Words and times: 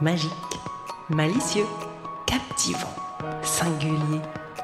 Magique, 0.00 0.30
malicieux, 1.10 1.66
captivant, 2.26 2.94
singulier, 3.42 4.20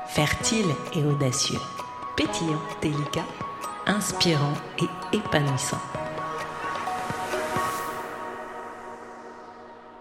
fertile 0.08 0.66
et 0.94 1.02
audacieux, 1.04 1.58
pétillant, 2.16 2.60
délicat, 2.80 3.26
inspirant 3.86 4.54
et 4.80 5.16
épanouissant. 5.16 5.80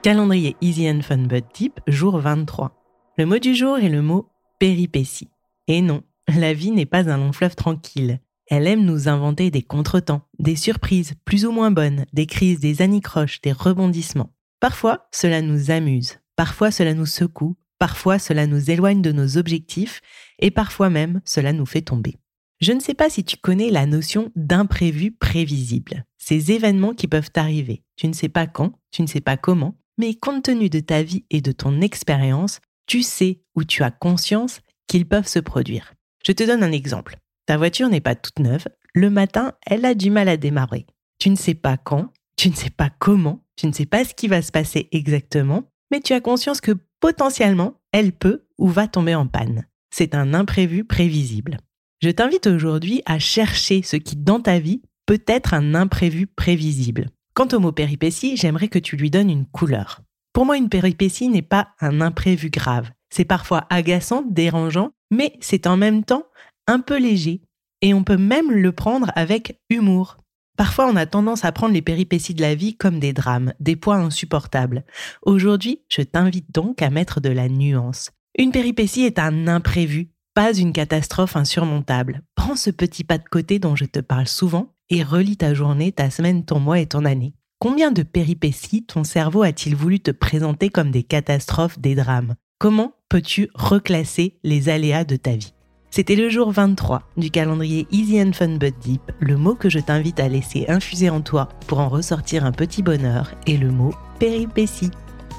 Calendrier 0.04 0.56
Easy 0.62 0.90
and 0.90 1.02
Fun 1.02 1.28
But 1.28 1.46
Deep, 1.54 1.80
jour 1.88 2.18
23. 2.20 2.72
Le 3.18 3.26
mot 3.26 3.40
du 3.40 3.56
jour 3.56 3.78
est 3.78 3.90
le 3.90 4.02
mot 4.02 4.30
péripétie. 4.60 5.30
Et 5.68 5.82
non, 5.82 6.04
la 6.28 6.54
vie 6.54 6.72
n'est 6.72 6.86
pas 6.86 7.10
un 7.10 7.18
long 7.18 7.34
fleuve 7.34 7.56
tranquille. 7.56 8.22
Elle 8.50 8.68
aime 8.68 8.86
nous 8.86 9.10
inventer 9.10 9.52
des 9.52 9.64
contretemps, 9.64 10.22
des 10.40 10.56
surprises 10.56 11.16
plus 11.26 11.46
ou 11.46 11.52
moins 11.52 11.72
bonnes, 11.72 12.06
des 12.14 12.26
crises, 12.26 12.62
des 12.62 12.82
anicroches, 12.82 13.42
des 13.42 13.52
rebondissements. 13.52 14.32
Parfois, 14.60 15.08
cela 15.12 15.42
nous 15.42 15.72
amuse, 15.72 16.20
parfois 16.36 16.72
cela 16.72 16.94
nous 16.94 17.06
secoue, 17.06 17.58
parfois 17.80 18.20
cela 18.20 18.48
nous 18.48 18.72
éloigne 18.72 19.02
de 19.02 19.12
nos 19.12 19.38
objectifs, 19.38 20.02
et 20.40 20.52
parfois 20.52 20.90
même 20.90 21.22
cela 21.26 21.54
nous 21.54 21.66
fait 21.66 21.82
tomber. 21.82 22.18
Je 22.60 22.74
ne 22.74 22.80
sais 22.80 22.96
pas 22.96 23.10
si 23.10 23.24
tu 23.24 23.38
connais 23.38 23.70
la 23.70 23.86
notion 23.86 24.32
d'imprévu 24.36 25.12
prévisible. 25.12 26.06
Ces 26.18 26.52
événements 26.52 26.96
qui 26.96 27.08
peuvent 27.08 27.30
arriver. 27.36 27.84
Tu 27.96 28.08
ne 28.08 28.14
sais 28.14 28.30
pas 28.30 28.48
quand, 28.48 28.74
tu 28.92 29.04
ne 29.04 29.08
sais 29.08 29.22
pas 29.22 29.38
comment, 29.38 29.78
mais 30.00 30.16
compte 30.16 30.46
tenu 30.46 30.70
de 30.70 30.80
ta 30.80 31.04
vie 31.04 31.26
et 31.30 31.42
de 31.42 31.52
ton 31.52 31.82
expérience, 31.82 32.60
tu 32.88 33.04
sais 33.04 33.42
ou 33.56 33.64
tu 33.64 33.84
as 33.84 33.92
conscience 33.92 34.62
qu'ils 34.88 35.08
peuvent 35.08 35.28
se 35.28 35.40
produire. 35.40 35.94
Je 36.26 36.32
te 36.32 36.44
donne 36.44 36.64
un 36.64 36.72
exemple. 36.72 37.18
Ta 37.46 37.58
voiture 37.58 37.90
n'est 37.90 38.02
pas 38.02 38.16
toute 38.16 38.40
neuve. 38.40 38.68
Le 38.94 39.12
matin, 39.12 39.54
elle 39.66 39.86
a 39.86 39.94
du 39.94 40.10
mal 40.10 40.28
à 40.28 40.38
démarrer. 40.38 40.88
Tu 41.20 41.30
ne 41.30 41.36
sais 41.36 41.54
pas 41.54 41.78
quand, 41.78 42.12
tu 42.38 42.50
ne 42.50 42.56
sais 42.56 42.70
pas 42.70 42.90
comment, 43.00 43.44
tu 43.56 43.68
ne 43.68 43.74
sais 43.74 43.86
pas 43.86 44.06
ce 44.06 44.14
qui 44.14 44.28
va 44.28 44.42
se 44.42 44.52
passer 44.52 44.88
exactement, 44.92 45.64
mais 45.92 46.00
tu 46.00 46.14
as 46.14 46.22
conscience 46.22 46.62
que 46.62 46.78
potentiellement, 47.00 47.82
elle 47.92 48.14
peut 48.14 48.46
ou 48.58 48.68
va 48.68 48.88
tomber 48.88 49.16
en 49.16 49.28
panne. 49.28 49.66
C'est 49.90 50.16
un 50.16 50.34
imprévu 50.34 50.84
prévisible. 50.84 51.58
Je 52.02 52.10
t'invite 52.10 52.48
aujourd'hui 52.48 53.02
à 53.06 53.18
chercher 53.18 53.82
ce 53.82 53.96
qui, 53.96 54.16
dans 54.16 54.40
ta 54.40 54.60
vie, 54.60 54.82
peut 55.08 55.24
être 55.26 55.56
un 55.56 55.74
imprévu 55.74 56.28
prévisible. 56.28 57.08
Quant 57.34 57.48
au 57.54 57.60
mot 57.60 57.72
péripétie, 57.72 58.38
j'aimerais 58.38 58.68
que 58.68 58.80
tu 58.80 58.98
lui 58.98 59.10
donnes 59.10 59.32
une 59.32 59.46
couleur. 59.46 60.02
Pour 60.34 60.46
moi, 60.46 60.58
une 60.58 60.70
péripétie 60.70 61.30
n'est 61.30 61.42
pas 61.42 61.70
un 61.80 62.02
imprévu 62.02 62.52
grave. 62.52 62.92
C'est 63.10 63.26
parfois 63.26 63.66
agaçant, 63.70 64.24
dérangeant, 64.30 64.92
mais 65.10 65.34
c'est 65.40 65.66
en 65.66 65.78
même 65.78 66.04
temps 66.04 66.26
un 66.68 66.80
peu 66.80 67.00
léger, 67.00 67.42
et 67.82 67.94
on 67.94 68.04
peut 68.04 68.18
même 68.18 68.52
le 68.52 68.72
prendre 68.72 69.12
avec 69.16 69.60
humour. 69.70 70.18
Parfois, 70.58 70.88
on 70.88 70.96
a 70.96 71.06
tendance 71.06 71.46
à 71.46 71.52
prendre 71.52 71.74
les 71.74 71.84
péripéties 71.84 72.34
de 72.34 72.42
la 72.42 72.56
vie 72.56 72.76
comme 72.76 73.00
des 73.00 73.14
drames, 73.14 73.54
des 73.60 73.76
poids 73.76 73.98
insupportables. 73.98 74.84
Aujourd'hui, 75.22 75.82
je 75.88 76.02
t'invite 76.02 76.52
donc 76.52 76.82
à 76.82 76.90
mettre 76.90 77.22
de 77.22 77.30
la 77.30 77.48
nuance. 77.48 78.10
Une 78.38 78.52
péripétie 78.52 79.04
est 79.04 79.20
un 79.20 79.48
imprévu, 79.48 80.10
pas 80.34 80.54
une 80.54 80.74
catastrophe 80.74 81.36
insurmontable. 81.36 82.24
Prends 82.36 82.56
ce 82.56 82.72
petit 82.72 83.04
pas 83.04 83.20
de 83.20 83.24
côté 83.30 83.60
dont 83.60 83.76
je 83.76 83.86
te 83.86 84.00
parle 84.00 84.28
souvent 84.28 84.74
et 84.90 85.04
relis 85.04 85.38
ta 85.38 85.54
journée, 85.54 85.92
ta 85.92 86.10
semaine, 86.10 86.44
ton 86.44 86.60
mois 86.60 86.80
et 86.80 86.88
ton 86.88 87.06
année. 87.06 87.36
Combien 87.60 87.92
de 87.92 88.04
péripéties 88.04 88.86
ton 88.86 89.04
cerveau 89.04 89.44
a-t-il 89.44 89.76
voulu 89.76 90.00
te 90.00 90.12
présenter 90.12 90.70
comme 90.70 90.92
des 90.92 91.04
catastrophes, 91.04 91.80
des 91.80 91.96
drames? 91.96 92.36
Comment 92.60 92.94
peux-tu 93.10 93.50
reclasser 93.54 94.40
les 94.44 94.70
aléas 94.70 95.06
de 95.06 95.16
ta 95.16 95.36
vie? 95.36 95.54
C'était 95.90 96.16
le 96.16 96.30
jour 96.30 96.52
23 96.52 97.02
du 97.18 97.32
calendrier 97.32 97.88
Easy 97.92 98.22
and 98.22 98.34
Fun 98.34 98.58
But 98.58 98.76
Deep. 98.82 99.02
Le 99.20 99.38
mot 99.38 99.56
que 99.56 99.70
je 99.70 99.80
t'invite 99.80 100.20
à 100.20 100.28
laisser 100.28 100.66
infuser 100.68 101.10
en 101.10 101.22
toi 101.22 101.50
pour 101.68 101.80
en 101.80 101.90
ressortir 101.90 102.46
un 102.46 102.52
petit 102.52 102.84
bonheur 102.84 103.34
est 103.48 103.58
le 103.58 103.72
mot 103.72 103.94
péripétie. 104.20 104.92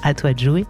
À 0.03 0.13
toi 0.13 0.33
de 0.33 0.39
jouer. 0.39 0.65